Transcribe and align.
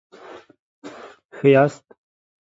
ښه 1.35 1.47
یاست؟ 1.53 1.83